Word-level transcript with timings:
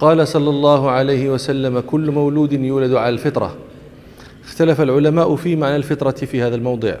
قال 0.00 0.28
صلى 0.28 0.50
الله 0.50 0.90
عليه 0.90 1.30
وسلم 1.30 1.80
كل 1.80 2.10
مولود 2.10 2.52
يولد 2.52 2.94
على 2.94 3.08
الفطرة. 3.08 3.56
اختلف 4.44 4.80
العلماء 4.80 5.36
في 5.36 5.56
معنى 5.56 5.76
الفطرة 5.76 6.10
في 6.10 6.42
هذا 6.42 6.54
الموضع. 6.54 6.94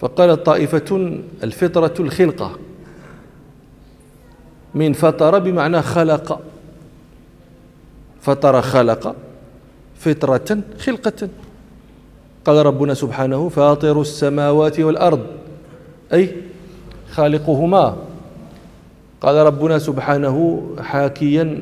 فقال 0.00 0.44
طائفة 0.44 1.18
الفطرة 1.42 1.94
الخلقة. 2.00 2.58
من 4.74 4.92
فطر 4.92 5.38
بمعنى 5.38 5.82
خلق. 5.82 6.40
فطر 8.20 8.62
خلق 8.62 9.16
فطرة 9.98 10.60
خلقة. 10.78 11.28
قال 12.44 12.66
ربنا 12.66 12.94
سبحانه 12.94 13.48
فاطر 13.48 14.00
السماوات 14.00 14.80
والأرض. 14.80 15.26
أي 16.12 16.36
خالقهما. 17.10 17.96
قال 19.24 19.36
ربنا 19.36 19.78
سبحانه 19.78 20.36
حاكيا 20.80 21.60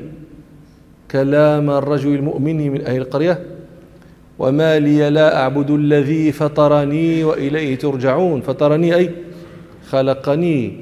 كلام 1.10 1.70
الرجل 1.70 2.14
المؤمن 2.14 2.70
من 2.72 2.80
أهل 2.86 2.96
القرية 2.96 3.46
وما 4.38 4.78
لي 4.78 5.10
لا 5.10 5.42
أعبد 5.42 5.70
الذي 5.70 6.32
فطرني 6.32 7.24
وإليه 7.24 7.78
ترجعون. 7.78 8.40
فطرني 8.40 8.94
أي 8.94 9.10
خلقني. 9.90 10.80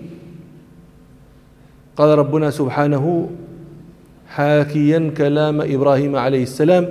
قال 1.96 2.18
ربنا 2.18 2.50
سبحانه 2.50 3.30
حاكيا 4.28 5.12
كلام 5.16 5.60
إبراهيم 5.60 6.16
عليه 6.16 6.42
السلام 6.42 6.88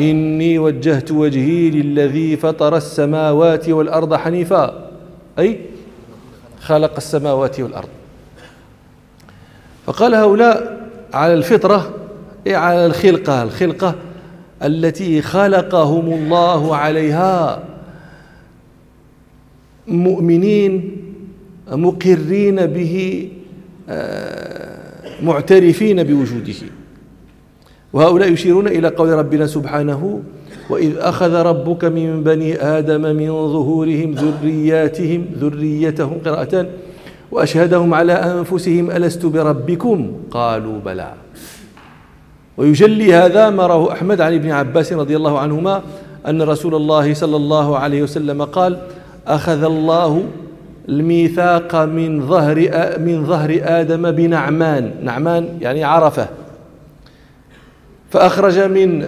إني 0.00 0.58
وجهت 0.58 1.12
وجهي 1.12 1.70
للذي 1.70 2.36
فطر 2.36 2.76
السماوات 2.76 3.68
والأرض 3.68 4.14
حنيفا. 4.14 4.90
أي 5.38 5.60
خلق 6.60 6.94
السماوات 6.96 7.60
والأرض. 7.60 7.97
فقال 9.88 10.14
هؤلاء 10.14 10.88
على 11.14 11.34
الفطرة 11.34 11.94
أي 12.46 12.54
على 12.54 12.86
الخلقة؟ 12.86 13.42
الخلقة 13.42 13.94
التي 14.62 15.22
خلقهم 15.22 16.12
الله 16.12 16.76
عليها 16.76 17.64
مؤمنين 19.86 20.96
مقرين 21.70 22.66
به 22.66 23.28
آه، 23.88 25.22
معترفين 25.22 26.02
بوجوده. 26.02 26.54
وهؤلاء 27.92 28.32
يشيرون 28.32 28.68
إلى 28.68 28.88
قول 28.88 29.08
ربنا 29.08 29.46
سبحانه 29.46 30.22
وإذ 30.70 30.96
أخذ 30.96 31.34
ربك 31.34 31.84
من 31.84 32.22
بني 32.24 32.62
آدم 32.62 33.00
من 33.00 33.28
ظهورهم 33.28 34.12
ذرياتهم 34.12 35.26
ذريتهم 35.40 36.18
قراءتان 36.24 36.68
وأشهدهم 37.30 37.94
على 37.94 38.12
أنفسهم 38.12 38.90
ألست 38.90 39.26
بربكم؟ 39.26 40.12
قالوا 40.30 40.78
بلى. 40.84 41.12
ويجلي 42.56 43.14
هذا 43.14 43.50
ما 43.50 43.66
رواه 43.66 43.92
أحمد 43.92 44.20
عن 44.20 44.34
ابن 44.34 44.50
عباس 44.50 44.92
رضي 44.92 45.16
الله 45.16 45.38
عنهما 45.38 45.82
أن 46.28 46.42
رسول 46.42 46.74
الله 46.74 47.14
صلى 47.14 47.36
الله 47.36 47.78
عليه 47.78 48.02
وسلم 48.02 48.42
قال 48.42 48.78
أخذ 49.26 49.62
الله 49.62 50.24
الميثاق 50.88 51.76
من 51.84 52.26
ظهر 52.26 52.56
من 52.98 53.26
ظهر 53.26 53.60
آدم 53.62 54.10
بنعمان. 54.10 54.94
نعمان 55.02 55.48
يعني 55.60 55.84
عرفة. 55.84 56.28
فأخرج 58.10 58.58
من 58.58 59.04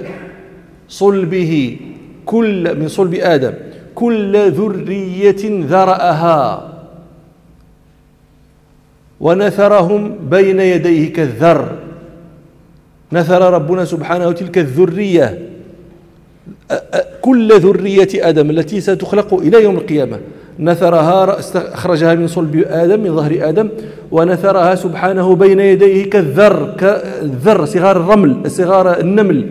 صلبه 0.88 1.76
كل 2.26 2.78
من 2.78 2.88
صلب 2.88 3.14
آدم 3.14 3.52
كل 3.94 4.50
ذرية 4.50 5.66
ذرأها. 5.66 6.70
ونثرهم 9.20 10.14
بين 10.30 10.60
يديه 10.60 11.12
كالذر. 11.12 11.68
نثر 13.12 13.52
ربنا 13.52 13.84
سبحانه 13.84 14.32
تلك 14.32 14.58
الذرية. 14.58 15.38
كل 17.20 17.58
ذرية 17.58 18.08
آدم 18.14 18.50
التي 18.50 18.80
ستخلق 18.80 19.34
إلى 19.34 19.62
يوم 19.62 19.76
القيامة. 19.76 20.18
نثرها 20.58 21.38
أخرجها 21.54 22.14
من 22.14 22.26
صلب 22.26 22.64
آدم 22.66 23.00
من 23.00 23.16
ظهر 23.16 23.48
آدم 23.48 23.68
ونثرها 24.10 24.74
سبحانه 24.74 25.34
بين 25.34 25.60
يديه 25.60 26.10
كالذر 26.10 26.74
كالذر 26.78 27.64
صغار 27.64 27.96
الرمل 27.96 28.50
صغار 28.50 29.00
النمل. 29.00 29.46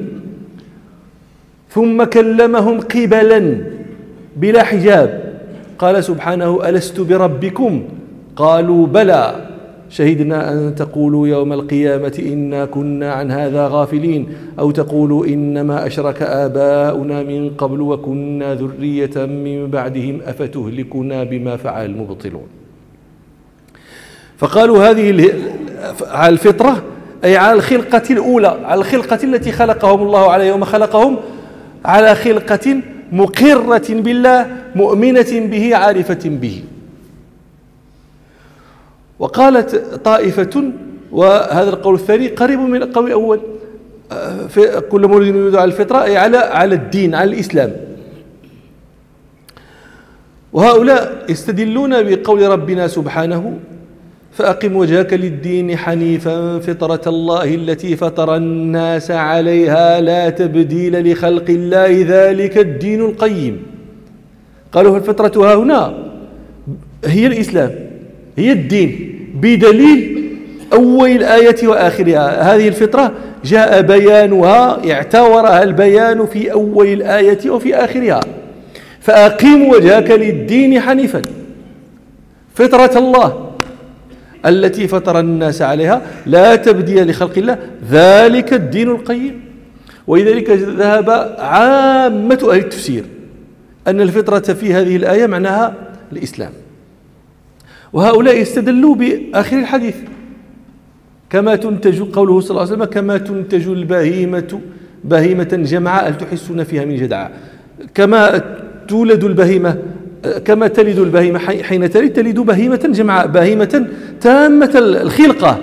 ثم 1.69 2.03
كلمهم 2.03 2.79
قبلا 2.79 3.57
بلا 4.35 4.63
حجاب. 4.63 5.33
قال 5.79 6.03
سبحانه 6.03 6.69
ألست 6.69 6.99
بربكم؟ 6.99 7.83
قالوا 8.35 8.87
بلى. 8.87 9.48
شهدنا 9.89 10.53
أن 10.53 10.75
تقولوا 10.75 11.27
يوم 11.27 11.53
القيامة 11.53 12.23
إنا 12.25 12.65
كنا 12.65 13.13
عن 13.13 13.31
هذا 13.31 13.67
غافلين 13.67 14.27
أو 14.59 14.71
تقولوا 14.71 15.25
إنما 15.25 15.87
أشرك 15.87 16.21
آباؤنا 16.21 17.23
من 17.23 17.49
قبل 17.57 17.81
وكنا 17.81 18.55
ذرية 18.55 19.25
من 19.25 19.67
بعدهم 19.67 20.21
أفتهلكنا 20.25 21.23
بما 21.23 21.57
فعل 21.57 21.85
المبطلون. 21.85 22.47
فقالوا 24.37 24.89
هذه 24.89 25.31
على 26.01 26.33
الفطرة 26.33 26.83
أي 27.23 27.37
على 27.37 27.53
الخلقة 27.53 28.03
الأولى 28.09 28.59
على 28.63 28.79
الخلقة 28.79 29.19
التي 29.23 29.51
خلقهم 29.51 30.01
الله 30.01 30.31
عليها 30.31 30.47
يوم 30.47 30.63
خلقهم 30.63 31.17
على 31.85 32.15
خلقة 32.15 32.81
مقرة 33.11 33.87
بالله 33.89 34.47
مؤمنة 34.75 35.31
به 35.31 35.75
عارفة 35.75 36.19
به. 36.29 36.63
وقالت 39.19 39.75
طائفة 40.03 40.63
وهذا 41.11 41.69
القول 41.69 41.95
الثاني 41.95 42.27
قريب 42.27 42.59
من 42.59 42.83
القول 42.83 43.07
الأول. 43.07 43.39
كل 44.89 45.07
مولد 45.07 45.35
يولد 45.35 45.55
على 45.55 45.71
الفطرة 45.71 46.03
أي 46.03 46.17
على 46.17 46.37
على 46.37 46.75
الدين 46.75 47.15
على 47.15 47.33
الإسلام. 47.33 47.71
وهؤلاء 50.53 51.25
يستدلون 51.29 52.03
بقول 52.03 52.41
ربنا 52.41 52.87
سبحانه 52.87 53.59
فأقم 54.31 54.75
وجهك 54.75 55.13
للدين 55.13 55.77
حنيفا 55.77 56.59
فطرة 56.59 57.01
الله 57.07 57.55
التي 57.55 57.95
فطر 57.95 58.35
الناس 58.35 59.11
عليها 59.11 60.01
لا 60.01 60.29
تبديل 60.29 61.11
لخلق 61.11 61.49
الله 61.49 62.05
ذلك 62.07 62.57
الدين 62.57 63.01
القيم. 63.01 63.63
قالوا 64.71 64.97
الفطرة 64.97 65.45
ها 65.45 65.55
هنا 65.55 65.93
هي 67.05 67.27
الإسلام؟ 67.27 67.71
هي 68.37 68.51
الدين. 68.51 69.08
بدليل 69.33 70.29
أول 70.73 71.09
الآية 71.09 71.67
وآخرها. 71.67 72.55
هذه 72.55 72.67
الفطرة 72.67 73.11
جاء 73.45 73.81
بيانها 73.81 74.91
اعتورها 74.91 75.63
البيان 75.63 76.25
في 76.25 76.51
أول 76.51 76.87
الآية 76.87 77.49
وفي 77.49 77.75
آخرها. 77.75 78.21
فأقيم 79.01 79.69
وجهك 79.69 80.11
للدين 80.11 80.79
حنيفا. 80.81 81.21
فطرة 82.55 82.97
الله 82.97 83.49
التي 84.45 84.87
فطر 84.87 85.19
الناس 85.19 85.61
عليها 85.61 86.01
لا 86.25 86.55
تبديل 86.55 87.09
لخلق 87.09 87.37
الله 87.37 87.57
ذلك 87.91 88.53
الدين 88.53 88.89
القيم. 88.89 89.41
ولذلك 90.07 90.49
ذهب 90.49 91.09
عامة 91.39 92.47
أهل 92.51 92.59
التفسير 92.59 93.03
أن 93.87 94.01
الفطرة 94.01 94.53
في 94.53 94.73
هذه 94.73 94.95
الآية 94.95 95.27
معناها 95.27 95.73
الإسلام. 96.11 96.51
وهؤلاء 97.93 98.41
استدلوا 98.41 98.95
بآخر 98.95 99.59
الحديث. 99.59 99.95
كما 101.29 101.55
تنتج 101.55 102.01
قوله 102.01 102.39
صلى 102.39 102.49
الله 102.49 102.61
عليه 102.61 102.71
وسلم 102.71 102.83
كما 102.83 103.17
تنتج 103.17 103.67
البهيمة 103.67 104.59
بهيمة 105.03 105.59
جمعاء 105.63 106.09
هل 106.09 106.17
تحسون 106.17 106.63
فيها 106.63 106.85
من 106.85 106.95
جدعاء 106.95 107.31
كما 107.93 108.41
تولد 108.87 109.23
البهيمة 109.23 109.77
كما 110.45 110.67
تلد 110.67 110.99
البهيمة 110.99 111.39
حين 111.39 111.89
تلد 111.89 112.13
تلد 112.13 112.39
بهيمة 112.39 112.89
جمعاء 112.93 113.27
بهيمة 113.27 113.87
تامة 114.21 114.71
الخلقة. 114.75 115.59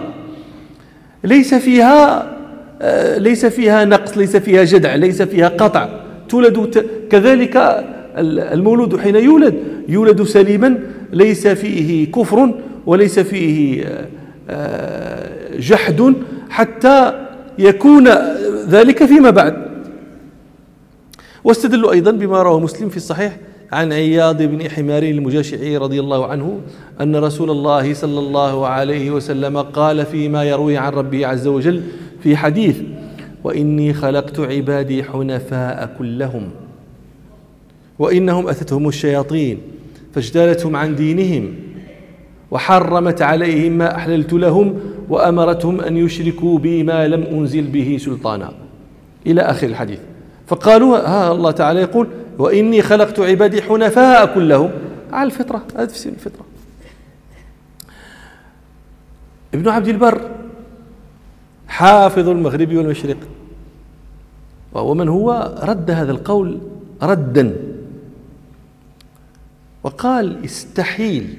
ليس 1.24 1.54
فيها 1.54 2.26
ليس 3.18 3.46
فيها 3.46 3.84
نقص 3.84 4.18
ليس 4.18 4.36
فيها 4.36 4.64
جدع 4.64 4.94
ليس 4.94 5.22
فيها 5.22 5.48
قطع. 5.48 5.88
تولد 6.28 6.86
كذلك 7.10 7.84
المولود 8.18 9.00
حين 9.00 9.16
يولد 9.16 9.54
يولد 9.88 10.22
سليما 10.22 10.78
ليس 11.12 11.46
فيه 11.46 12.12
كفر 12.12 12.54
وليس 12.86 13.18
فيه 13.18 13.84
آه، 14.50 15.56
جحد 15.58 16.14
حتى 16.50 17.26
يكون 17.58 18.08
ذلك 18.68 19.04
فيما 19.04 19.30
بعد. 19.30 19.66
واستدلوا 21.44 21.92
أيضا 21.92 22.10
بما 22.10 22.42
رواه 22.42 22.60
مسلم 22.60 22.88
في 22.88 22.96
الصحيح 22.96 23.36
عن 23.72 23.92
عياض 23.92 24.42
بن 24.42 24.70
حمار 24.70 25.02
المجاشعي 25.02 25.76
رضي 25.76 26.00
الله 26.00 26.26
عنه 26.26 26.60
أن 27.00 27.16
رسول 27.16 27.50
الله 27.50 27.94
صلى 27.94 28.18
الله 28.18 28.66
عليه 28.66 29.10
وسلم 29.10 29.58
قال 29.58 30.06
فيما 30.06 30.44
يروي 30.44 30.76
عن 30.76 30.92
ربه 30.92 31.26
عز 31.26 31.46
وجل 31.46 31.82
في 32.22 32.36
حديث 32.36 32.76
وإني 33.44 33.94
خلقت 33.94 34.40
عبادي 34.40 35.04
حنفاء 35.04 35.94
كلهم 35.98 36.50
وإنهم 37.98 38.48
أتتهم 38.48 38.88
الشياطين 38.88 39.58
فاجتالتهم 40.16 40.76
عن 40.76 40.96
دينهم 40.96 41.54
وحرمت 42.50 43.22
عليهم 43.22 43.72
ما 43.72 43.96
أحللت 43.96 44.32
لهم 44.32 44.80
وأمرتهم 45.08 45.80
أن 45.80 45.96
يشركوا 45.96 46.58
بي 46.58 46.82
ما 46.82 47.08
لم 47.08 47.22
أنزل 47.22 47.62
به 47.62 47.96
سلطانا. 48.00 48.52
إلى 49.26 49.40
آخر 49.40 49.66
الحديث. 49.66 49.98
فقالوا 50.46 50.98
ها 50.98 51.32
الله 51.32 51.50
تعالى 51.50 51.80
يقول 51.80 52.08
وإني 52.38 52.82
خلقت 52.82 53.20
عبادي 53.20 53.62
حنفاء 53.62 54.34
كلهم. 54.34 54.70
على 55.12 55.26
الفطرة 55.26 55.62
هذا 55.74 55.84
تفسير 55.84 56.12
الفطرة. 56.12 56.44
ابن 59.54 59.68
عبد 59.68 59.88
البر 59.88 60.20
حافظ 61.68 62.28
المغرب 62.28 62.74
والمشرق 62.74 63.16
ومن 64.72 65.08
هو 65.08 65.54
رد 65.62 65.90
هذا 65.90 66.12
القول 66.12 66.58
ردا. 67.02 67.75
وقال 69.86 70.44
استحيل 70.44 71.34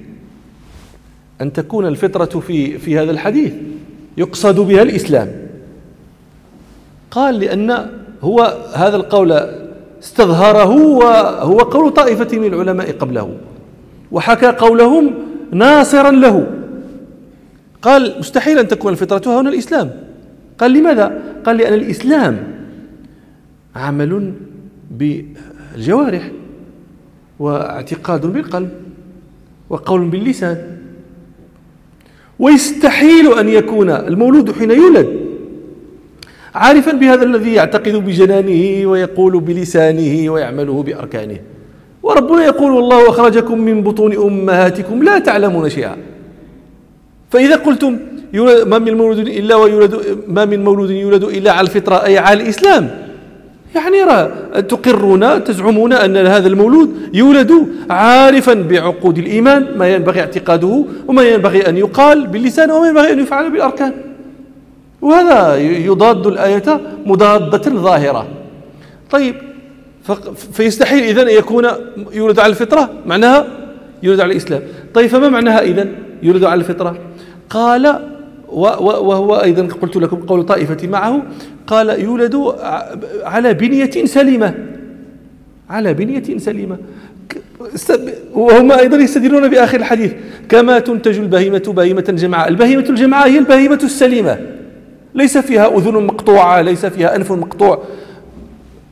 أن 1.42 1.54
تكون 1.54 1.86
الفطرة 1.86 2.40
في 2.40 2.78
في 2.78 3.00
هذا 3.00 3.12
الحديث 3.12 3.54
يقصد 4.18 4.60
بها 4.60 4.82
الإسلام. 4.82 5.32
قال 7.12 7.40
لأن 7.40 7.90
هو 8.22 8.58
هذا 8.74 8.96
القول 8.96 9.32
استظهره 10.04 10.76
وهو 10.76 11.58
قول 11.58 11.94
طائفة 11.94 12.38
من 12.38 12.54
العلماء 12.54 12.92
قبله 12.92 13.38
وحكى 14.12 14.48
قولهم 14.48 15.14
ناصرا 15.52 16.12
له. 16.12 16.48
قال 17.82 18.16
مستحيل 18.20 18.60
أن 18.60 18.68
تكون 18.68 18.92
الفطرة 18.92 19.42
هنا 19.42 19.50
الإسلام. 19.50 19.92
قال 20.58 20.74
لماذا؟ 20.74 21.22
قال 21.46 21.58
لأن 21.58 21.74
الإسلام 21.74 22.44
عمل 23.76 24.34
بالجوارح. 24.92 26.32
واعتقاد 27.40 28.26
بالقلب 28.26 28.70
وقول 29.70 30.02
باللسان. 30.06 30.78
ويستحيل 32.40 33.34
أن 33.34 33.50
يكون 33.50 33.90
المولود 33.90 34.52
حين 34.52 34.72
يولد 34.72 35.28
عارفا 36.56 36.92
بهذا 36.92 37.24
الذي 37.24 37.54
يعتقد 37.54 37.96
بجنانه 37.96 38.88
ويقول 38.90 39.40
بلسانه 39.40 40.30
ويعمله 40.30 40.84
بأركانه. 40.84 41.38
وربنا 42.04 42.46
يقول 42.46 42.72
والله 42.72 43.10
أخرجكم 43.10 43.62
من 43.62 43.84
بطون 43.84 44.14
أمهاتكم 44.14 45.04
لا 45.04 45.20
تعلمون 45.20 45.70
شيئا. 45.70 45.98
فإذا 47.30 47.56
قلتم 47.56 48.00
ما 48.66 48.80
من 48.80 48.94
مولود 48.94 49.28
إلا 49.28 49.56
ويولد 49.56 50.18
ما 50.28 50.46
من 50.46 50.64
مولود 50.64 50.90
يولد 50.90 51.24
إلا 51.24 51.52
على 51.52 51.68
الفطرة 51.68 52.06
أي 52.06 52.18
على 52.18 52.44
الإسلام 52.44 53.07
يعني 53.76 54.04
راه 54.04 54.60
تقرون 54.60 55.44
تزعمون 55.44 55.94
أن 55.94 56.18
هذا 56.18 56.48
المولود 56.48 57.10
يولد 57.14 57.68
عارفا 57.90 58.54
بعقود 58.54 59.18
الإيمان 59.18 59.68
ما 59.78 59.88
ينبغي 59.88 60.20
اعتقاده 60.20 60.86
وما 61.08 61.24
ينبغي 61.24 61.70
أن 61.70 61.78
يقال 61.78 62.28
باللسان 62.28 62.72
وما 62.72 62.88
ينبغي 62.88 63.14
أن 63.14 63.20
يفعل 63.20 63.52
بالأركان. 63.52 63.94
وهذا 65.02 65.56
يضاد 65.58 66.28
الآية 66.28 66.82
مضادة 67.06 67.72
ظاهرة. 67.72 68.28
طيب 69.12 69.36
فيستحيل 70.54 71.04
إذن 71.04 71.28
أن 71.28 71.36
يكون 71.36 71.68
يولد 72.14 72.40
على 72.40 72.50
الفطرة؟ 72.50 72.90
معناها 73.06 73.48
يولد 74.04 74.20
على 74.20 74.32
الإسلام. 74.32 74.62
طيب 74.94 75.10
فما 75.10 75.30
معناها 75.30 75.62
إذن 75.62 75.92
يولد 76.24 76.44
على 76.44 76.60
الفطرة؟ 76.60 76.98
قال 77.50 78.00
وهو 78.52 79.36
أيضا 79.36 79.68
قلت 79.82 79.96
لكم 79.96 80.18
قول 80.18 80.44
طائفة 80.44 80.88
معه 80.88 81.24
قال 81.68 81.90
يولد 81.90 82.54
على 83.24 83.54
بنية 83.54 84.06
سليمة. 84.06 84.54
على 85.70 85.94
بنية 85.94 86.38
سليمة. 86.38 86.78
وهم 88.34 88.72
أيضا 88.72 88.98
يستدلون 88.98 89.48
بآخر 89.48 89.80
الحديث. 89.80 90.12
كما 90.50 90.80
تنتج 90.80 91.20
البهيمة 91.20 91.64
بهيمة 91.68 92.02
جمعاء 92.02 92.48
البهيمة 92.48 92.86
الجمعاء 92.90 93.30
هي 93.30 93.38
البهيمة 93.38 93.80
السليمة. 93.84 94.38
ليس 95.16 95.38
فيها 95.38 95.78
أذن 95.78 95.94
مقطوعة 95.94 96.62
ليس 96.62 96.86
فيها 96.86 97.16
أنف 97.16 97.32
مقطوع. 97.32 97.84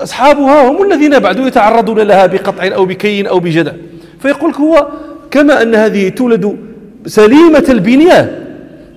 أصحابها 0.02 0.70
هم 0.70 0.92
الذين 0.92 1.20
بعد 1.20 1.40
يتعرضون 1.40 2.00
لها 2.00 2.26
بقطع 2.26 2.68
أو 2.76 2.86
بكي 2.86 3.30
أو 3.30 3.40
بجدع. 3.40 3.72
فيقول 4.20 4.54
هو 4.54 4.88
كما 5.32 5.62
أن 5.62 5.76
هذه 5.76 6.10
تولد 6.10 6.58
سليمة 7.06 7.66
البنية 7.70 8.45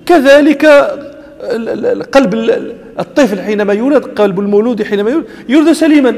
كذلك 0.09 0.65
قلب 2.11 2.33
الطفل 2.99 3.41
حينما 3.41 3.73
يولد 3.73 4.05
قلب 4.05 4.39
المولود 4.39 4.83
حينما 4.83 5.09
يولد 5.09 5.25
يولد 5.49 5.71
سليما 5.71 6.15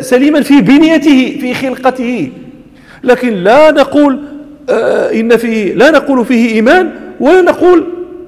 سليما 0.00 0.42
في 0.42 0.60
بنيته 0.60 1.38
في 1.40 1.54
خلقته. 1.54 2.32
لكن 3.04 3.34
لا 3.34 3.70
نقول 3.70 4.20
آه، 4.70 5.12
إن 5.12 5.36
فيه 5.36 5.74
لا 5.74 5.90
نقول 5.90 6.26
فيه 6.26 6.54
إيمان 6.54 6.90
ولا 7.20 7.40
نقول 7.40 7.86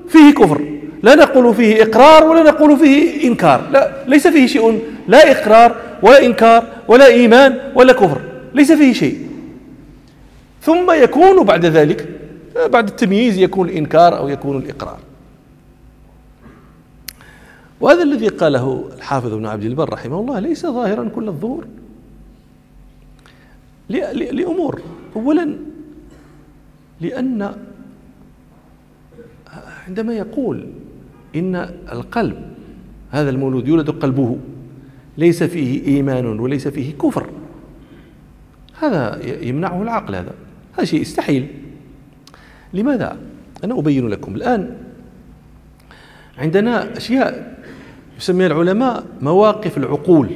فيه 0.08 0.34
كفر. 0.34 0.60
لا 1.02 1.14
نقول 1.14 1.54
فيه 1.54 1.82
إقرار 1.82 2.24
ولا 2.24 2.42
نقول 2.42 2.76
فيه 2.76 3.28
إنكار. 3.28 3.60
لا 3.72 3.90
ليس 4.06 4.28
فيه 4.28 4.46
شيء 4.46 4.80
لا 5.08 5.30
إقرار 5.30 5.76
ولا 6.02 6.26
إنكار 6.26 6.64
ولا 6.88 7.06
إيمان 7.06 7.56
ولا 7.74 7.92
كفر. 7.92 8.20
ليس 8.54 8.72
فيه 8.72 8.92
شيء. 8.92 9.16
ثم 10.62 10.90
يكون 10.90 11.44
بعد 11.44 11.66
ذلك 11.66 12.08
بعد 12.56 12.88
التمييز 12.88 13.38
يكون 13.38 13.68
الإنكار 13.68 14.18
أو 14.18 14.28
يكون 14.28 14.56
الإقرار. 14.56 14.98
وهذا 17.80 18.02
الذي 18.02 18.28
قاله 18.28 18.90
الحافظ 18.96 19.32
ابن 19.32 19.46
عبد 19.46 19.64
البر 19.64 19.92
رحمه 19.92 20.20
الله 20.20 20.38
ليس 20.38 20.66
ظاهرا 20.66 21.08
كل 21.08 21.28
الظهور. 21.28 21.66
لأمور. 24.32 24.80
أولا 25.16 25.56
لأن 27.00 27.54
عندما 29.86 30.14
يقول 30.14 30.66
إن 31.36 31.56
القلب 31.92 32.52
هذا 33.10 33.30
المولود 33.30 33.68
يولد 33.68 33.90
قلبه 33.90 34.38
ليس 35.18 35.42
فيه 35.42 35.86
إيمان 35.86 36.40
وليس 36.40 36.68
فيه 36.68 36.92
كفر 36.92 37.26
هذا 38.78 39.20
يمنعه 39.42 39.82
العقل 39.82 40.14
هذا. 40.14 40.34
هذا 40.76 40.84
شيء 40.84 41.00
يستحيل. 41.00 41.48
لماذا؟ 42.74 43.16
أنا 43.64 43.78
أبين 43.78 44.08
لكم 44.08 44.34
الآن 44.34 44.76
عندنا 46.38 46.96
أشياء 46.96 47.58
يسميها 48.18 48.46
العلماء 48.46 49.04
مواقف 49.20 49.78
العقول 49.78 50.30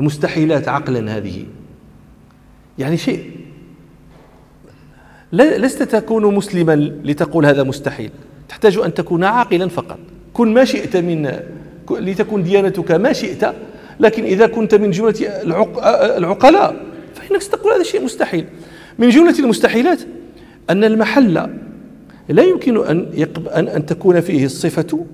المستحيلات 0.00 0.68
عقلا 0.68 1.16
هذه. 1.16 1.44
يعني 2.78 2.96
شيء 2.96 3.30
لست 5.32 5.82
تكون 5.82 6.34
مسلما 6.34 6.76
لتقول 7.04 7.46
هذا 7.46 7.62
مستحيل. 7.62 8.10
تحتاج 8.48 8.78
أن 8.78 8.94
تكون 8.94 9.24
عاقلا 9.24 9.68
فقط. 9.68 9.98
كن 10.32 10.54
ما 10.54 10.64
شئت 10.64 10.96
من 10.96 11.40
لتكون 11.90 12.42
ديانتك 12.42 12.90
ما 12.92 13.12
شئت 13.12 13.54
لكن 14.00 14.24
إذا 14.24 14.46
كنت 14.46 14.74
من 14.74 14.90
جملة 14.90 15.14
العقلاء 16.16 16.86
فإنك 17.14 17.42
ستقول 17.42 17.72
هذا 17.72 17.82
شيء 17.82 18.04
مستحيل. 18.04 18.44
من 18.98 19.08
جملة 19.08 19.38
المستحيلات 19.38 20.00
أن 20.70 20.84
المحل 20.84 21.48
لا 22.28 22.42
يمكن 22.42 22.86
أن, 22.86 23.06
أن, 23.54 23.68
أن 23.68 23.86
تكون 23.86 24.20
فيه 24.20 24.44
الصفة 24.44 25.06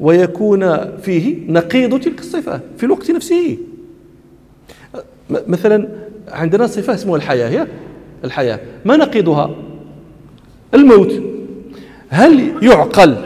ويكون 0.00 0.90
فيه 1.00 1.36
نقيض 1.48 2.00
تلك 2.00 2.20
الصفة 2.20 2.60
في 2.76 2.86
الوقت 2.86 3.10
نفسه. 3.10 3.58
مثلا 5.30 5.88
عندنا 6.28 6.66
صفة 6.66 6.94
اسمها 6.94 7.16
الحياة. 7.16 7.48
هي 7.48 7.66
الحياة. 8.24 8.60
ما 8.84 8.96
نقيضها؟ 8.96 9.50
الموت. 10.74 11.22
هل 12.08 12.52
يعقل 12.62 13.16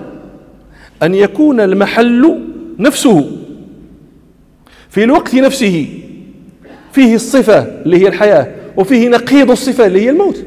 أن 1.03 1.15
يكون 1.15 1.61
المحل 1.61 2.41
نفسه 2.79 3.31
في 4.91 5.05
الوقت 5.05 5.35
نفسه 5.35 5.89
فيه 6.93 7.15
الصفة 7.15 7.59
اللي 7.59 7.99
هي 7.99 8.09
الحياة 8.09 8.55
وفيه 8.77 9.09
نقيض 9.09 9.51
الصفة 9.51 9.87
اللي 9.87 10.01
هي 10.01 10.11
الموت؟ 10.11 10.45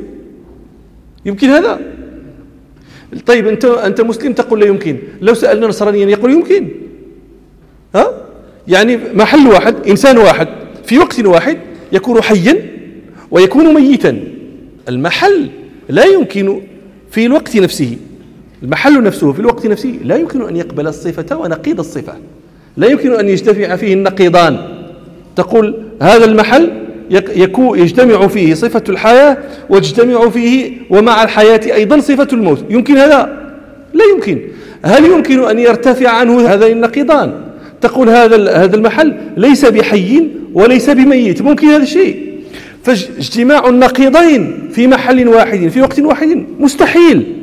يمكن 1.30 1.48
هذا؟ 1.48 1.80
طيب 3.26 3.48
أنت 3.48 3.66
أنت 3.66 4.02
مسلم 4.02 4.34
تقول 4.34 4.60
لا 4.60 4.66
يمكن. 4.66 4.98
لو 5.22 5.34
سألنا 5.34 5.68
نصرانيا 5.68 6.06
يقول 6.06 6.32
يمكن. 6.32 6.68
ها؟ 7.96 8.12
يعني 8.68 9.00
محل 9.14 9.48
واحد 9.48 9.76
إنسان 9.88 10.18
واحد 10.18 10.48
في 10.86 10.98
وقت 10.98 11.20
واحد 11.20 11.58
يكون 11.92 12.22
حيا 12.22 12.66
ويكون 13.32 13.74
ميتا. 13.74 14.20
المحل 14.90 15.50
لا 15.90 16.06
يمكن 16.06 16.62
في 17.12 17.26
الوقت 17.26 17.58
نفسه. 17.58 17.98
المحل 18.64 19.04
نفسه 19.04 19.34
في 19.34 19.40
الوقت 19.40 19.68
نفسه 19.68 20.00
لا 20.04 20.16
يمكن 20.16 20.42
أن 20.42 20.56
يقبل 20.56 20.88
الصفة 20.88 21.38
ونقيض 21.38 21.80
الصفة. 21.80 22.14
لا 22.78 22.88
يمكن 22.88 23.14
أن 23.14 23.30
يجتمع 23.30 23.76
فيه 23.76 23.94
النقيضان. 23.94 24.58
تقول 25.36 25.84
هذا 26.02 26.26
المحل 26.26 26.72
يجتمع 27.76 28.28
فيه 28.28 28.54
صفة 28.54 28.84
الحياة 28.90 29.38
وتجتمع 29.70 30.30
فيه 30.30 30.72
ومع 30.90 31.24
الحياة 31.24 31.62
أيضا 31.66 32.00
صفة 32.00 32.28
الموت. 32.34 32.66
يمكن 32.70 32.98
هذا؟ 32.98 33.50
لا 33.94 34.04
يمكن. 34.16 34.40
هل 34.86 35.06
يمكن 35.06 35.44
أن 35.44 35.60
يرتفع 35.60 36.10
عنه 36.10 36.48
هذين 36.48 36.72
النقيضان؟ 36.72 37.34
تقول 37.82 38.10
هذا 38.10 38.52
هذا 38.64 38.76
المحل 38.76 39.16
ليس 39.38 39.66
بحي 39.66 40.28
وليس 40.54 40.90
بميت. 40.90 41.42
ممكن 41.42 41.68
هذا 41.68 41.84
الشيء. 41.84 42.30
فاجتماع 42.84 43.70
النقيضين 43.70 44.70
في 44.74 44.88
محل 44.88 45.28
واحد 45.28 45.68
في 45.68 45.82
وقت 45.82 46.00
واحد 46.00 46.46
مستحيل. 46.60 47.36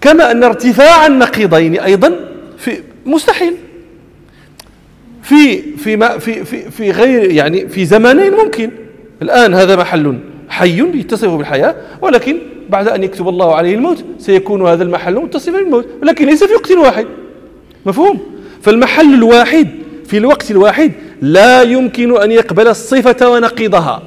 كما 0.00 0.30
أن 0.30 0.44
ارتفاع 0.44 1.06
النقيضين 1.06 1.78
أيضا 1.78 2.12
في 2.58 2.72
مستحيل. 3.06 3.52
في 5.26 5.62
في 5.76 6.20
في 6.20 6.44
في 6.44 6.70
في 6.70 6.90
غير 6.90 7.30
يعني 7.30 7.68
في 7.68 7.84
زمانين 7.84 8.32
ممكن. 8.32 8.70
الآن 9.22 9.54
هذا 9.54 9.76
محل 9.76 10.18
حي 10.48 10.98
يتصف 10.98 11.28
بالحياة 11.28 11.74
ولكن 12.02 12.38
بعد 12.68 12.88
أن 12.88 13.02
يكتب 13.02 13.28
الله 13.28 13.54
عليه 13.54 13.74
الموت 13.74 14.04
سيكون 14.18 14.66
هذا 14.66 14.82
المحل 14.82 15.14
متصفا 15.14 15.52
بالموت 15.58 15.86
ولكن 16.02 16.26
ليس 16.26 16.44
في 16.44 16.54
وقت 16.54 16.72
واحد. 16.72 17.06
مفهوم؟ 17.86 18.20
فالمحل 18.62 19.14
الواحد 19.14 19.68
في 20.04 20.18
الوقت 20.18 20.50
الواحد 20.50 20.92
لا 21.22 21.62
يمكن 21.62 22.22
أن 22.22 22.32
يقبل 22.32 22.68
الصفة 22.68 23.30
ونقيضها. 23.30 24.02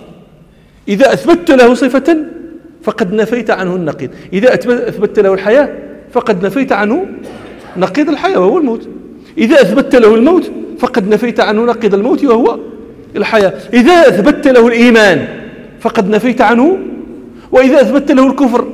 إذا 0.88 1.14
أثبت 1.14 1.52
له 1.52 1.74
صفة 1.74 2.18
فقد 2.84 3.14
نفيت 3.14 3.50
عنه 3.52 3.76
النقيض. 3.76 4.10
إذا 4.34 4.54
أثبت 4.54 5.20
له 5.20 5.34
الحياة 5.34 5.70
فقد 6.12 6.46
نفيت 6.46 6.72
عنه 6.72 7.06
نقيض 7.78 8.10
الحياة 8.10 8.40
وهو 8.40 8.58
الموت. 8.58 8.90
إذا 9.40 9.62
أثبت 9.62 9.96
له 9.96 10.16
الموت 10.16 10.52
فقد 10.80 11.08
نفيت 11.08 11.40
عنه 11.40 11.66
نقيض 11.66 11.94
الموت 11.94 12.24
وهو 12.24 12.60
الحياة. 13.16 13.54
إذا 13.74 13.94
أثبت 13.94 14.48
له 14.48 14.68
الإيمان 14.68 15.28
فقد 15.80 16.10
نفيت 16.10 16.42
عنه 16.42 16.78
وإذا 17.52 17.82
أثبت 17.82 18.12
له 18.12 18.28
الكفر 18.28 18.68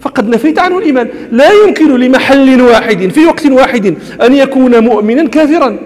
فقد 0.00 0.28
نفيت 0.28 0.58
عنه 0.58 0.78
الإيمان. 0.78 1.08
لا 1.32 1.52
يمكن 1.52 2.00
لمحل 2.00 2.60
واحد 2.60 3.08
في 3.08 3.26
وقت 3.26 3.46
واحد 3.46 3.94
أن 4.22 4.34
يكون 4.34 4.78
مؤمنا 4.78 5.28
كافرا 5.28 5.78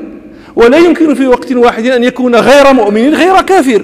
ولا 0.57 0.79
يمكن 0.79 1.15
في 1.15 1.27
وقت 1.27 1.53
واحد 1.53 1.87
أن 1.87 2.05
يكون 2.05 2.37
غير 2.37 2.73
مؤمن 2.73 3.15
غير 3.15 3.43
كافر. 3.43 3.83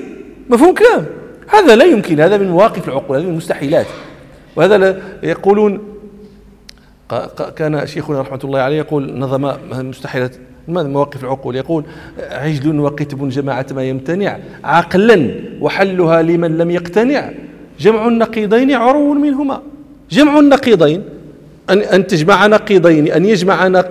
مفهوم 0.50 0.74
كلام 0.74 1.04
هذا 1.48 1.76
لا 1.76 1.84
يمكن 1.84 2.20
هذا 2.20 2.38
من 2.38 2.48
مواقف 2.48 2.88
العقول 2.88 3.16
هذه 3.16 3.24
من 3.24 3.30
المستحيلات. 3.30 3.86
وهذا 4.56 5.02
يقولون 5.22 5.93
كان 7.56 7.86
شيخنا 7.86 8.20
رحمة 8.20 8.38
الله 8.44 8.58
عليه 8.58 8.76
يقول 8.76 9.18
نظم 9.18 9.52
مستحيلات 9.72 10.36
مواقف 10.68 11.24
العقول. 11.24 11.56
يقول 11.56 11.84
عجل 12.30 12.80
وقتب 12.80 13.28
جماعة 13.28 13.66
ما 13.74 13.84
يمتنع 13.84 14.38
عقلا 14.64 15.34
وحلها 15.60 16.22
لمن 16.22 16.58
لم 16.58 16.70
يقتنع. 16.70 17.30
جمع 17.80 18.08
النقيضين 18.08 18.72
عرو 18.72 19.14
منهما. 19.14 19.62
جمع 20.10 20.38
النقيضين 20.38 21.02
أن 21.70 21.78
أن 21.78 22.06
تجمع 22.06 22.46
نقيضين 22.46 23.12
أن 23.12 23.24
يجمع 23.24 23.84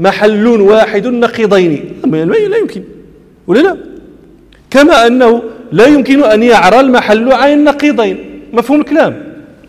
محل 0.00 0.46
واحد 0.46 1.06
نقيضين. 1.06 2.00
لا 2.04 2.56
يمكن. 2.56 2.82
ولا 3.46 3.60
لا؟ 3.60 3.76
كما 4.70 5.06
أنه 5.06 5.42
لا 5.72 5.86
يمكن 5.86 6.24
أن 6.24 6.42
يعرى 6.42 6.80
المحل 6.80 7.32
عن 7.32 7.52
النقيضين. 7.52 8.16
مفهوم 8.52 8.80
الكلام؟ 8.80 9.22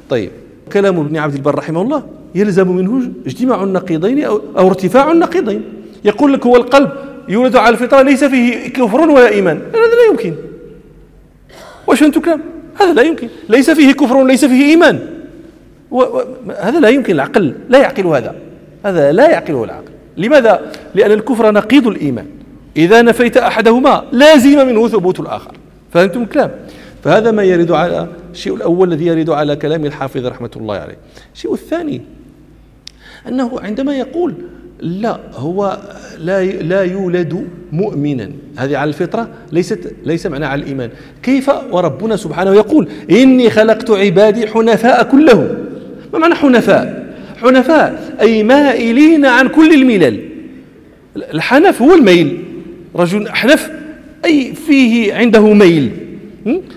طيب. 0.09 0.31
كلام 0.73 0.99
ابن 0.99 1.17
عبد 1.17 1.33
البر 1.33 1.55
رحمه 1.55 1.81
الله. 1.81 2.03
يلزم 2.35 2.67
منه 2.67 3.11
اجتماع 3.25 3.63
النقيضين 3.63 4.23
أو, 4.23 4.41
ارتفاع 4.57 5.11
النقيضين. 5.11 5.63
يقول 6.05 6.33
لك 6.33 6.45
هو 6.45 6.55
القلب 6.55 6.89
يولد 7.29 7.55
على 7.55 7.73
الفطرة 7.73 8.01
ليس 8.01 8.23
فيه 8.23 8.67
كفر 8.67 9.09
ولا 9.09 9.29
إيمان. 9.29 9.57
هذا 9.57 9.95
لا 9.95 10.11
يمكن. 10.11 10.33
واش 11.87 12.03
أنتم 12.03 12.21
كلام؟ 12.21 12.41
هذا 12.81 12.93
لا 12.93 13.01
يمكن. 13.01 13.27
ليس 13.49 13.69
فيه 13.69 13.91
كفر 13.91 14.23
ليس 14.23 14.45
فيه 14.45 14.65
إيمان. 14.65 14.99
و... 15.91 16.01
و... 16.01 16.23
هذا 16.59 16.79
لا 16.79 16.89
يمكن. 16.89 17.13
العقل 17.13 17.53
لا 17.69 17.79
يعقل 17.79 18.05
هذا. 18.05 18.35
هذا 18.85 19.11
لا 19.11 19.29
يعقله 19.29 19.63
العقل. 19.63 19.91
لماذا؟ 20.17 20.71
لأن 20.95 21.11
الكفر 21.11 21.51
نقيض 21.51 21.87
الإيمان. 21.87 22.25
إذا 22.77 23.01
نفيت 23.01 23.37
أحدهما 23.37 24.03
لازم 24.11 24.67
منه 24.67 24.87
ثبوت 24.87 25.19
الآخر. 25.19 25.51
فهمتم 25.91 26.21
الكلام؟ 26.21 26.51
فهذا 27.03 27.31
ما 27.31 27.43
يرد 27.43 27.71
على 27.71 28.07
الشيء 28.31 28.55
الأول 28.55 28.93
الذي 28.93 29.05
يرد 29.05 29.29
على 29.29 29.55
كلام 29.55 29.85
الحافظ 29.85 30.25
رحمة 30.25 30.51
الله 30.55 30.75
عليه. 30.75 30.97
الشيء 31.35 31.53
الثاني 31.53 32.01
أنه 33.27 33.59
عندما 33.59 33.97
يقول 33.97 34.33
لا 34.79 35.19
هو 35.33 35.77
لا 36.19 36.43
لا 36.45 36.81
يولد 36.81 37.47
مؤمنا. 37.71 38.31
هذه 38.57 38.77
على 38.77 38.87
الفطرة 38.87 39.29
ليست 39.51 39.93
ليس 40.05 40.25
معنى 40.25 40.45
على 40.45 40.61
الإيمان. 40.61 40.89
كيف 41.23 41.51
وربنا 41.71 42.15
سبحانه 42.15 42.55
يقول 42.55 42.87
إني 43.11 43.49
خلقت 43.49 43.91
عبادي 43.91 44.47
حنفاء 44.47 45.03
كلهم؟ 45.03 45.47
ما 46.13 46.19
معنى 46.19 46.35
حنفاء؟ 46.35 47.13
حنفاء 47.41 48.15
أي 48.21 48.43
مائلين 48.43 49.25
عن 49.25 49.47
كل 49.47 49.73
الملل. 49.73 50.19
الحنف 51.15 51.81
هو 51.81 51.93
الميل. 51.93 52.43
رجل 52.95 53.27
أحنف 53.27 53.71
أي 54.25 54.53
فيه 54.67 55.13
عنده 55.13 55.53
ميل. 55.53 55.91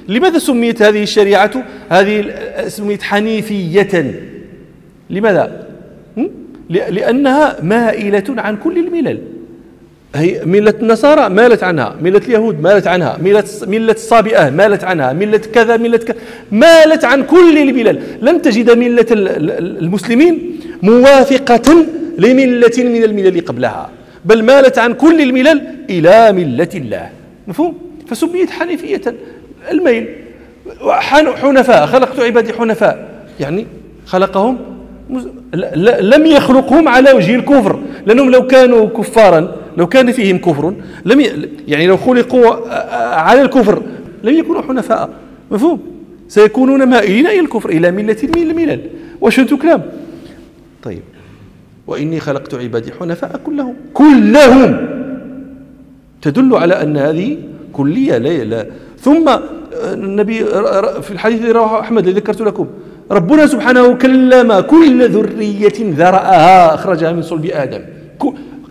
لماذا 0.09 0.39
سميت 0.39 0.83
هذه 0.83 1.03
الشريعة؟ 1.03 1.65
هذه 1.89 2.35
سميت 2.69 3.03
حنيفية. 3.03 4.21
لماذا؟ 5.11 5.66
لأنها 6.71 7.57
مائلة 7.63 8.25
عن 8.29 8.57
كل 8.57 8.79
الملل. 8.79 9.19
هي 10.15 10.45
ملة 10.45 10.75
النصارى 10.83 11.29
مالت 11.29 11.65
عنها 11.65 11.97
ملة 12.03 12.23
اليهود 12.29 12.61
مالت 12.61 12.87
عنها 12.87 13.19
ملة 13.23 13.45
ملة 13.67 13.93
الصابئة 13.93 14.51
مالت 14.51 14.85
عنها 14.85 15.13
ملة 15.13 15.39
كذا 15.39 15.77
ملة 15.77 15.97
كذا 15.99 16.17
مالت 16.53 17.05
عن 17.05 17.23
كل 17.23 17.59
الملل. 17.59 18.03
لن 18.23 18.43
تجد 18.43 18.71
ملة 18.71 19.07
المسلمين 19.13 20.61
موافقة 20.83 21.87
لملة 22.19 22.73
من 22.79 23.05
الملل 23.05 23.41
قبلها 23.41 23.91
بل 24.25 24.43
مالت 24.43 24.79
عن 24.79 24.95
كل 24.95 25.21
الملل 25.21 25.63
إلى 25.91 26.33
ملة 26.33 26.69
الله. 26.75 27.11
مفهوم؟ 27.49 27.79
فسميت 28.09 28.51
حنيفية 28.51 29.03
الميل. 29.71 30.09
حنفاء 31.43 31.87
خلقت 31.87 32.21
عبادي 32.21 32.53
حنفاء. 32.53 33.09
يعني 33.41 33.67
خلقهم 34.07 34.59
لم 36.01 36.27
يخلقهم 36.27 36.89
على 36.89 37.13
وجه 37.13 37.35
الكفر. 37.35 37.81
لأنهم 38.07 38.31
لو 38.31 38.47
كانوا 38.47 38.87
كفارا 38.87 39.57
لو 39.77 39.87
كان 39.87 40.13
فيهم 40.13 40.39
كفر 40.39 40.75
لم. 41.05 41.21
يعني 41.69 41.87
لو 41.87 41.97
خلقوا 41.97 42.69
على 43.15 43.43
الكفر 43.43 43.83
لم 44.25 44.35
يكونوا 44.35 44.63
حنفاء. 44.63 45.11
مفهوم؟ 45.51 45.81
سيكونون 46.29 46.89
مائلين 46.89 47.27
إلى 47.27 47.41
الكفر 47.41 47.69
إلى 47.69 47.91
ملة 47.91 48.17
من 48.23 48.43
الملل. 48.43 48.81
واش 49.21 49.41
أنتم 49.41 49.57
كلام؟ 49.57 49.83
طيب. 50.83 51.03
وإني 51.87 52.21
خلقت 52.21 52.55
عبادي 52.55 52.93
حنفاء 53.01 53.41
كلهم. 53.45 53.75
كلهم! 53.95 54.89
تدل 56.23 56.55
على 56.55 56.83
أن 56.83 56.97
هذه 56.97 57.37
كلية 57.73 58.19
لا, 58.19 58.67
ثم 59.01 59.31
النبي 59.93 60.45
في 61.03 61.11
الحديث 61.11 61.41
الذي 61.41 61.53
رواه 61.53 61.81
أحمد 61.81 62.07
الذي 62.07 62.21
ذكرت 62.21 62.41
لكم 62.41 62.67
ربنا 63.11 63.47
سبحانه 63.47 63.95
كلم 63.95 64.61
كل 64.61 65.09
ذرية 65.09 65.79
ذرأها 65.81 66.75
أخرجها 66.75 67.13
من 67.13 67.23
صلب 67.23 67.47
آدم. 67.47 67.81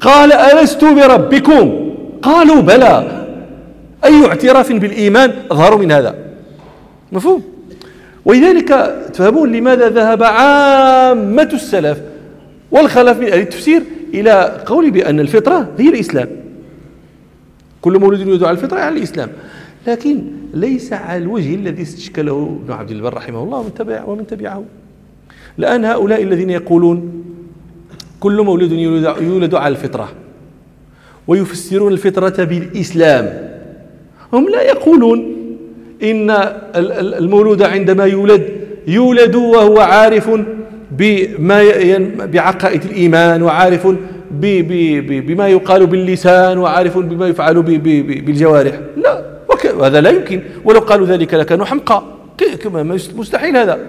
قال 0.02 0.34
ألست 0.34 0.84
بربكم؟ 0.84 1.92
قالوا 2.22 2.62
بلى. 2.62 3.26
أي 4.06 4.26
اعتراف 4.26 4.72
بالإيمان 4.72 5.32
أظهر 5.52 5.78
من 5.78 5.92
هذا. 5.92 6.16
مفهوم؟ 7.12 7.42
ولذلك 8.26 8.96
تفهمون 9.14 9.52
لماذا 9.52 9.90
ذهب 9.90 10.24
عامة 10.24 11.50
السلف 11.54 11.98
والخلف 12.72 13.20
من 13.20 13.28
أهل 13.28 13.40
التفسير 13.40 13.82
إلى 14.14 14.64
قول 14.66 14.92
بأن 14.92 15.20
الفطرة 15.20 15.68
هي 15.78 15.90
الإسلام. 15.90 16.28
كل 17.82 18.00
مولود 18.00 18.20
يولد 18.20 18.44
على 18.44 18.58
الفطرة 18.58 18.80
على 18.80 18.98
الإسلام. 18.98 19.30
لكن 19.88 20.22
ليس 20.54 20.94
على 20.94 21.24
الوجه 21.24 21.56
الذي 21.56 21.82
استشكله 21.82 22.60
ابن 22.64 22.74
عبد 22.74 22.92
البر 22.92 23.14
رحمه 23.14 23.44
الله 23.44 23.58
ومن 23.58 23.74
تبع 23.74 24.04
ومن 24.04 24.28
تبعه. 24.28 24.64
الآن 25.60 25.86
هؤلاء 25.86 26.24
الذين 26.24 26.50
يقولون 26.50 27.24
كل 28.20 28.42
مولود 28.42 28.72
يولد, 28.72 29.56
على 29.56 29.72
الفطرة 29.72 30.12
ويفسرون 31.28 31.94
الفطرة 31.94 32.44
بالإسلام. 32.44 33.50
هم 34.34 34.50
لا 34.50 34.62
يقولون 34.62 35.36
إن 36.04 36.30
المولود 36.76 37.62
عندما 37.62 38.06
يولد 38.06 38.44
يولد 38.88 39.36
وهو 39.36 39.80
عارف 39.80 40.32
بما 40.92 41.64
بعقائد 42.26 42.84
الإيمان 42.84 43.44
وعارف 43.44 43.88
بما 44.32 45.48
يقال 45.48 45.88
باللسان 45.88 46.58
وعارف 46.58 46.98
بما 46.98 47.28
يفعل 47.28 47.62
بالجوارح. 48.26 48.80
لا. 48.98 49.35
هذا 49.84 50.02
لا 50.02 50.10
يمكن. 50.10 50.42
ولو 50.64 50.80
قالوا 50.80 51.08
ذلك 51.08 51.34
لكانوا 51.34 51.66
حمقى 51.66 52.04
مستحيل 53.16 53.58
هذا. 53.58 53.80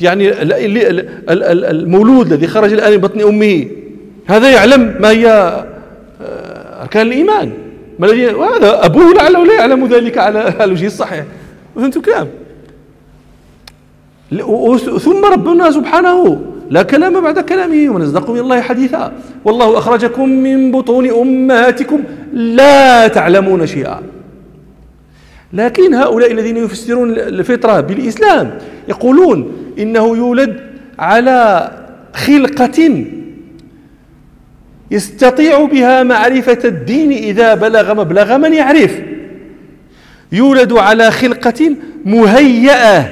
يعني 0.00 0.32
المولود 1.30 2.32
الذي 2.32 2.46
خرج 2.46 2.72
الآن 2.72 2.92
من 2.92 2.98
بطن 2.98 3.20
أمه 3.20 3.66
هذا 4.26 4.50
يعلم 4.50 4.94
ما 5.00 5.10
هي 5.10 5.28
آه، 6.22 6.82
أركان 6.82 7.06
الإيمان. 7.06 7.52
ما 7.98 8.06
الذي 8.06 8.26
وهذا 8.26 8.84
أبوه 8.86 9.14
لعله 9.14 9.44
لا 9.44 9.54
يعلم 9.54 9.86
ذلك 9.86 10.18
على 10.18 10.54
الوجه 10.60 10.86
الصحيح. 10.86 11.24
فهمتوا 11.76 12.02
كلام. 12.02 12.28
ثم 14.98 15.24
ربنا 15.32 15.70
سبحانه 15.70 16.40
لا 16.70 16.82
كلام 16.82 17.20
بعد 17.20 17.38
كلامه 17.38 17.90
ومن 17.90 18.02
أصدق 18.02 18.30
من 18.30 18.38
الله 18.38 18.60
حديثا. 18.60 19.12
والله 19.44 19.78
أخرجكم 19.78 20.28
من 20.28 20.72
بطون 20.72 21.10
أمهاتكم 21.10 22.00
لا 22.32 23.08
تعلمون 23.08 23.66
شيئا. 23.66 24.00
لكن 25.56 25.94
هؤلاء 25.94 26.32
الذين 26.32 26.56
يفسرون 26.56 27.10
الفطرة 27.10 27.80
بالإسلام 27.80 28.58
يقولون 28.88 29.52
إنه 29.78 30.16
يولد 30.16 30.60
على 30.98 31.70
خلقة 32.14 33.04
يستطيع 34.90 35.64
بها 35.64 36.02
معرفة 36.02 36.58
الدين 36.64 37.12
إذا 37.12 37.54
بلغ 37.54 37.94
مبلغ 37.94 38.38
من 38.38 38.54
يعرف. 38.54 39.00
يولد 40.32 40.72
على 40.72 41.10
خلقة 41.10 41.76
مهيئة 42.04 43.08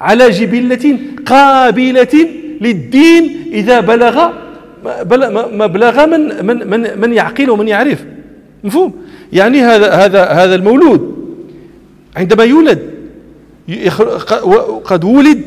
على 0.00 0.30
جبلة 0.30 0.98
قابلة 1.26 2.28
للدين 2.60 3.44
إذا 3.52 3.80
بلغ 3.80 4.30
مبلغ 5.52 6.06
من 6.06 6.46
من 6.46 6.70
من 6.70 7.00
من 7.00 7.12
يعقل 7.12 7.50
ومن 7.50 7.68
يعرف. 7.68 8.04
مفهوم؟ 8.64 8.94
يعني 9.32 9.62
هذا 9.62 9.90
هذا 9.90 10.24
هذا 10.24 10.54
المولود. 10.54 11.09
عندما 12.16 12.44
يولد 12.44 12.90
قد 14.84 15.04
ولد 15.04 15.42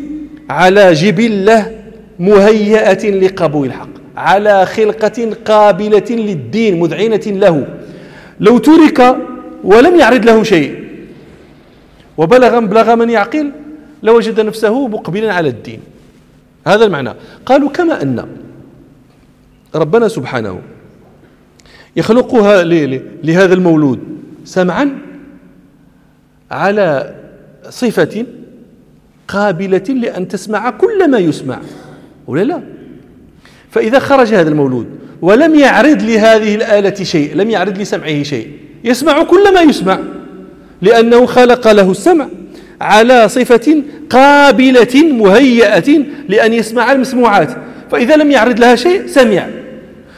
على 0.49 0.93
جبلة 0.93 1.71
مهيئة 2.19 3.09
لقبول 3.09 3.67
الحق 3.67 3.89
على 4.17 4.65
خلقة 4.65 5.33
قابلة 5.45 6.05
للدين 6.09 6.79
مذعنة 6.79 7.21
له. 7.25 7.67
لو 8.39 8.57
ترك 8.57 9.17
ولم 9.63 9.95
يعرض 9.95 10.25
له 10.25 10.43
شيء 10.43 10.83
وبلغ 12.17 12.59
مبلغ 12.59 12.95
من 12.95 13.09
يعقل 13.09 13.51
لوجد 14.03 14.39
نفسه 14.39 14.87
مقبلا 14.87 15.33
على 15.33 15.49
الدين. 15.49 15.79
هذا 16.67 16.85
المعنى. 16.85 17.13
قالوا 17.45 17.69
كما 17.69 18.01
أن 18.01 18.27
ربنا 19.75 20.07
سبحانه 20.07 20.59
يخلقها 21.95 22.63
لهذا 23.23 23.53
المولود. 23.53 23.99
سمعا؟ 24.45 24.97
على 26.53 27.15
صفة 27.69 28.25
قابلة 29.27 29.83
لأن 29.89 30.27
تسمع 30.27 30.69
كل 30.69 31.09
ما 31.11 31.17
يسمع 31.17 31.59
ولا 32.27 32.43
لا؟ 32.43 32.61
فإذا 33.71 33.99
خرج 33.99 34.33
هذا 34.33 34.49
المولود 34.49 34.87
ولم 35.21 35.55
يعرض 35.55 36.01
لهذه 36.01 36.55
الآلة 36.55 37.03
شيء 37.03 37.35
لم 37.35 37.49
يعرض 37.49 37.77
لسمعه 37.77 38.23
شيء 38.23 38.47
يسمع 38.83 39.23
كل 39.23 39.53
ما 39.53 39.61
يسمع 39.61 39.99
لأنه 40.81 41.25
خلق 41.25 41.71
له 41.71 41.91
السمع 41.91 42.27
على 42.81 43.29
صفة 43.29 43.83
قابلة 44.09 45.03
مهيئة 45.11 46.03
لأن 46.29 46.53
يسمع 46.53 46.91
المسموعات. 46.91 47.49
فإذا 47.91 48.15
لم 48.15 48.31
يعرض 48.31 48.59
لها 48.59 48.75
شيء 48.75 49.07
سمع. 49.07 49.47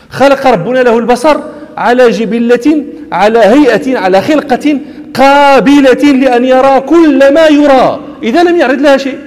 خلق 0.09 0.47
ربنا 0.47 0.79
له 0.79 0.97
البصر 0.99 1.37
على 1.77 2.09
جبلة 2.09 2.85
على 3.11 3.39
هيئة 3.39 3.97
على 3.97 4.21
خلقة 4.21 4.79
قابلة 5.17 6.03
لأن 6.13 6.45
يرى 6.45 6.79
كل 6.79 7.33
ما 7.33 7.47
يرى. 7.47 7.99
إذا 8.23 8.43
لم 8.43 8.55
يعرض 8.57 8.81
لها 8.81 8.97
شيء. 8.97 9.17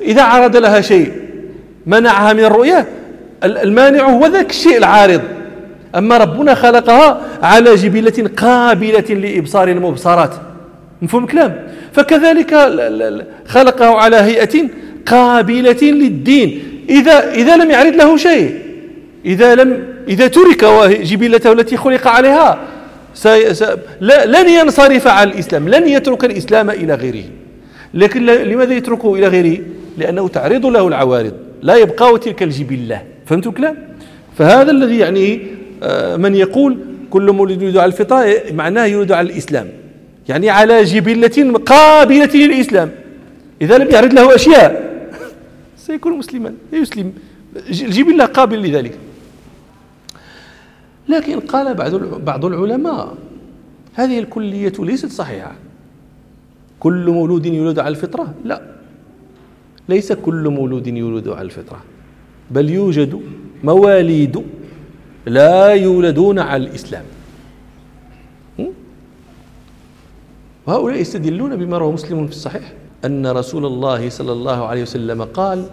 إذا 0.00 0.22
عرض 0.22 0.56
لها 0.56 0.80
شيء 0.80 1.12
منعها 1.86 2.32
من 2.32 2.44
الرؤية. 2.44 2.86
المانع 3.44 4.04
هو 4.04 4.26
ذاك 4.26 4.50
الشيء 4.50 4.76
العارض. 4.78 5.20
أما 5.94 6.16
ربنا 6.16 6.54
خلقها 6.54 7.20
على 7.42 7.74
جبلة 7.74 8.30
قابلة 8.36 9.00
لإبصار 9.10 9.68
المبصرات. 9.68 10.34
مفهوم 11.02 11.24
الكلام؟ 11.24 11.56
فكذلك 11.92 12.54
خلقه 13.46 13.86
على 13.86 14.16
هيئة 14.16 14.68
قابلة 15.06 15.82
للدين. 15.82 16.62
إذا 16.90 17.32
إذا 17.34 17.56
لم 17.56 17.70
يعرض 17.70 17.94
له 17.94 18.16
شيء 18.16 18.58
إذا 19.24 19.54
لم 19.54 19.84
إذا 20.08 20.26
ترك 20.26 20.64
جبلته 21.02 21.52
التي 21.52 21.76
خلق 21.76 22.08
عليها 22.08 22.58
سي 23.14 23.54
سي 23.54 23.76
لن 24.00 24.48
ينصرف 24.48 25.06
على 25.06 25.30
الإسلام 25.30 25.68
لن 25.68 25.88
يترك 25.88 26.24
الإسلام 26.24 26.70
إلى 26.70 26.94
غيره. 26.94 27.24
لكن 27.94 28.26
لماذا 28.26 28.74
يتركه 28.74 29.14
إلى 29.14 29.26
غيره؟ 29.28 29.60
لأنه 29.98 30.28
تعرض 30.28 30.66
له 30.66 30.88
العوارض 30.88 31.32
لا 31.62 31.74
يبقى 31.76 32.18
تلك 32.18 32.42
الجبلة. 32.42 33.02
فهمتوا 33.26 33.52
الكلام 33.52 33.76
فهذا 34.38 34.70
الذي 34.70 34.98
يعني 34.98 35.46
آه، 35.82 36.16
من 36.16 36.34
يقول 36.34 36.78
كل 37.10 37.32
مولد 37.32 37.62
يولد 37.62 37.76
على 37.76 37.92
الفطرة 37.92 38.34
معناه 38.52 38.84
يولد 38.84 39.12
على 39.12 39.30
الإسلام. 39.30 39.68
يعني 40.28 40.50
على 40.50 40.84
جبلة 40.84 41.58
قابلة 41.66 42.30
للإسلام. 42.34 42.90
إذا 43.62 43.78
لم 43.78 43.90
يعرض 43.90 44.12
له 44.12 44.34
أشياء. 44.34 44.90
سيكون 45.86 46.18
مسلما 46.18 46.54
يسلم. 46.72 47.12
الجبلة 47.68 48.24
قابل 48.24 48.58
لذلك. 48.68 48.92
لكن 51.10 51.40
قال 51.40 51.74
بعض 52.24 52.44
العلماء 52.44 53.14
هذه 53.94 54.18
الكلية 54.18 54.72
ليست 54.78 55.10
صحيحة. 55.10 55.52
كل 56.80 57.10
مولود 57.10 57.46
يولد 57.46 57.78
على 57.78 57.88
الفطرة؟ 57.88 58.34
لا. 58.44 58.62
ليس 59.88 60.12
كل 60.12 60.48
مولود 60.48 60.86
يولد 60.86 61.28
على 61.28 61.42
الفطرة. 61.42 61.80
بل 62.50 62.70
يوجد 62.70 63.20
مواليد 63.64 64.44
لا 65.26 65.74
يولدون 65.74 66.38
على 66.38 66.64
الإسلام. 66.66 67.04
وهؤلاء 70.66 71.00
يستدلون 71.00 71.56
بما 71.56 71.78
روى 71.78 71.92
مسلم 71.92 72.26
في 72.26 72.32
الصحيح 72.32 72.72
أن 73.04 73.26
رسول 73.26 73.66
الله 73.66 74.08
صلى 74.08 74.32
الله 74.32 74.66
عليه 74.66 74.82
وسلم 74.82 75.22
قال 75.22 75.66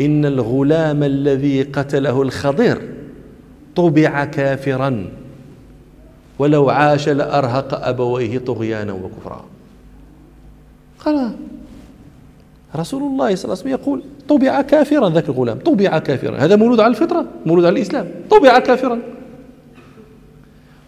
إن 0.00 0.24
الغلام 0.24 1.02
الذي 1.02 1.62
قتله 1.62 2.22
الخضر 2.22 2.82
طبع 3.78 4.24
كافرا. 4.24 5.06
ولو 6.38 6.70
عاش 6.70 7.08
لأرهق 7.08 7.86
أبويه 7.86 8.38
طغيانا 8.38 8.92
وكفرا. 8.92 9.44
قال 11.04 11.30
رسول 12.76 13.02
الله 13.02 13.34
صلى 13.34 13.44
الله 13.44 13.62
عليه 13.62 13.62
وسلم 13.62 13.70
يقول 13.70 14.02
طبع 14.28 14.62
كافرا 14.62 15.10
ذاك 15.10 15.28
الغلام. 15.28 15.58
طبع 15.58 15.98
كافرا. 15.98 16.36
هذا 16.36 16.56
مولود 16.56 16.80
على 16.80 16.90
الفطرة 16.90 17.26
مولود 17.46 17.64
على 17.64 17.76
الإسلام. 17.76 18.06
طبع 18.30 18.58
كافرا. 18.58 18.98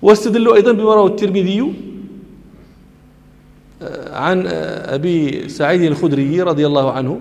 واستدلوا 0.02 0.56
أيضا 0.56 0.72
بما 0.72 0.94
رواه 0.94 1.06
الترمذي 1.06 1.72
آه، 3.82 4.16
عن 4.16 4.46
آه، 4.46 4.94
أبي 4.94 5.48
سعيد 5.48 5.82
الخدري 5.82 6.42
رضي 6.42 6.66
الله 6.66 6.92
عنه 6.92 7.20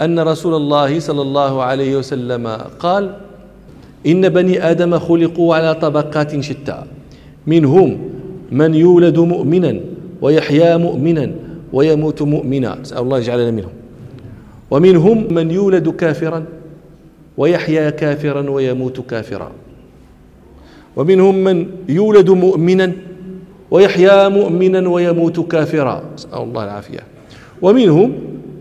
أن 0.00 0.20
رسول 0.20 0.54
الله 0.54 1.00
صلى 1.00 1.22
الله 1.22 1.62
عليه 1.62 1.96
وسلم 1.96 2.46
قال 2.78 3.16
إن 4.06 4.28
بني 4.28 4.70
آدم 4.70 4.98
خلقوا 4.98 5.54
على 5.54 5.74
طبقات 5.74 6.40
شتى. 6.40 6.82
منهم 7.46 7.98
من 8.52 8.74
يولد 8.74 9.18
مؤمنا 9.18 9.80
ويحيا 10.22 10.76
مؤمنا 10.76 11.30
ويموت 11.72 12.22
مؤمنا. 12.22 12.78
نسأل 12.82 12.98
الله 12.98 13.18
يجعلنا 13.18 13.50
منهم. 13.50 13.72
ومنهم 14.70 15.34
من 15.34 15.50
يولد 15.50 15.88
كافرا 15.88 16.44
ويحيا 17.36 17.90
كافرا 17.90 18.50
ويموت 18.50 19.00
كافرا. 19.10 19.52
ومنهم 20.96 21.34
من 21.34 21.66
يولد 21.88 22.30
مؤمنا 22.30 22.92
ويحيا 23.70 24.28
مؤمنا 24.28 24.88
ويموت 24.88 25.40
كافرا. 25.40 26.02
نسأل 26.14 26.42
الله 26.42 26.64
العافية. 26.64 27.00
ومنهم 27.62 28.12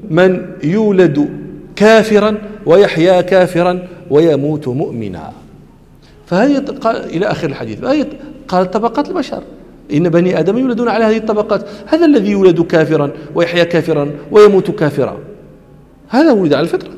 من 0.09 0.45
يولد 0.63 1.29
كافرا 1.75 2.37
ويحيا 2.65 3.21
كافرا 3.21 3.87
ويموت 4.11 4.67
مؤمنا. 4.67 5.31
فهذه 6.25 6.63
إلى 6.85 7.25
آخر 7.25 7.49
الحديث. 7.49 7.79
قال 8.47 8.71
طبقات 8.71 9.09
البشر. 9.09 9.43
إن 9.93 10.09
بني 10.09 10.39
آدم 10.39 10.57
يولدون 10.57 10.89
على 10.89 11.03
هذه 11.03 11.17
الطبقات. 11.17 11.65
هذا 11.85 12.05
الذي 12.05 12.31
يولد 12.31 12.61
كافرا 12.61 13.11
ويحيا 13.35 13.63
كافرا 13.63 14.11
ويموت 14.31 14.71
كافرا. 14.71 15.17
هذا 16.09 16.31
ولد 16.31 16.53
على 16.53 16.63
الفطرة. 16.63 16.89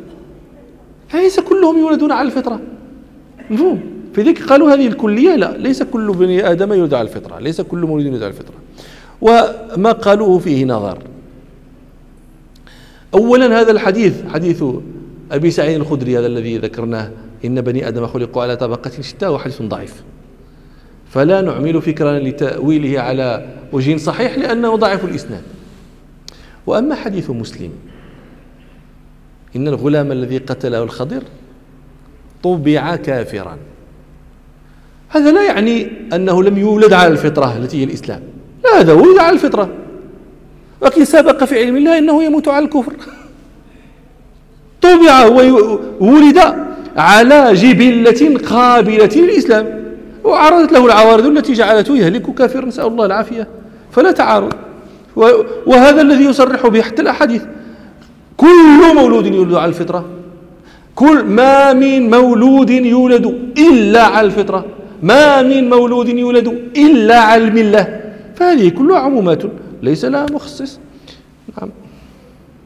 ليس 1.13 1.39
كلهم 1.39 1.80
يولدون 1.80 2.12
على 2.12 2.28
الفطرة. 2.28 2.60
مفهوم؟ 3.49 3.82
في 4.13 4.21
ذلك 4.21 4.43
قالوا 4.43 4.73
هذه 4.73 4.88
الكلية 4.88 5.36
لا. 5.36 5.58
ليس 5.58 5.84
كل 5.84 6.12
بني 6.12 6.52
آدم 6.52 6.73
يولد 6.73 6.93
على 6.93 7.08
الفطرة. 7.08 7.39
ليس 7.39 7.62
كل 7.62 7.78
مولود 7.78 8.06
يولد 8.06 8.23
على 8.23 8.32
الفطرة. 8.32 8.56
وما 9.21 9.91
قالوه 9.91 10.39
فيه 10.39 10.65
نظر. 10.65 10.97
أولا 13.13 13.62
هذا 13.62 13.71
الحديث 13.71 14.13
حديث 14.34 14.63
أبي 15.34 15.52
سعيد 15.52 15.82
الخدري 15.82 16.19
هذا 16.19 16.28
الذي 16.28 16.58
ذكرناه 16.58 17.12
إن 17.46 17.62
بني 17.62 17.88
آدم 17.88 18.08
خلقوا 18.08 18.43
على 18.43 18.56
طبقة 18.56 18.91
شتى 19.02 19.28
وحديث 19.28 19.62
ضعيف. 19.62 20.04
فلا 21.10 21.41
نعمل 21.41 21.82
فكرا 21.82 22.19
لتأويله 22.19 23.02
على 23.02 23.46
وجه 23.72 23.98
صحيح 23.98 24.38
لأنه 24.38 24.76
ضعف 24.76 25.06
الإسناد. 25.06 25.41
وأما 26.65 26.96
حديث 26.96 27.30
مسلم 27.30 27.72
إن 29.56 29.67
الغلام 29.67 30.12
الذي 30.12 30.38
قتله 30.38 30.84
الخضر 30.84 31.24
طبع 32.43 32.96
كافرا. 32.96 33.58
هذا 35.10 35.32
لا 35.32 35.46
يعني 35.46 35.91
أنه 36.13 36.43
لم 36.43 36.58
يولد 36.58 36.93
على 36.93 37.13
الفطرة 37.13 37.58
التي 37.58 37.80
هي 37.80 37.84
الإسلام. 37.84 38.22
لا 38.63 38.80
هذا 38.80 38.93
ولد 38.93 39.17
على 39.19 39.36
الفطرة. 39.36 39.69
لكن 40.82 41.06
سبق 41.06 41.43
في 41.43 41.60
علم 41.60 41.78
الله 41.78 41.98
أنه 41.98 42.24
يموت 42.24 42.48
على 42.48 42.65
الكفر. 42.65 42.93
طبع 44.84 45.26
وولد 46.00 46.39
على 46.98 47.54
جبلة 47.54 48.39
قابلة 48.50 49.10
للإسلام 49.15 49.84
وعرضت 50.24 50.72
له 50.72 50.86
العوارض 50.86 51.26
التي 51.26 51.54
جعلته 51.54 51.98
يهلك 51.98 52.34
كافرا 52.34 52.65
نسأل 52.65 52.88
الله 52.88 53.06
العافية. 53.06 53.48
فلا 53.91 54.12
تعارض. 54.12 54.54
وهذا 55.65 56.02
الذي 56.02 56.26
يصرح 56.26 56.67
به 56.67 56.82
حتى 56.82 57.02
الأحاديث. 57.02 57.43
كل 58.38 58.96
مولود 58.96 59.26
يولد 59.26 59.54
على 59.54 59.69
الفطرة. 59.69 60.06
كل 60.96 61.24
ما 61.24 61.74
من 61.74 62.10
مولود 62.10 62.69
يولد 62.69 63.26
إلا 63.58 64.04
على 64.04 64.28
الفطرة. 64.28 64.65
ما 65.04 65.41
من 65.41 65.69
مولود 65.69 66.10
يولد 66.10 66.48
إلا 66.78 67.19
على 67.19 67.43
الملة. 67.43 68.00
فهذه 68.36 68.69
كلها 68.69 69.00
عمومات. 69.00 69.43
ليس 69.84 70.06
لها 70.06 70.26
مخصص. 70.32 70.80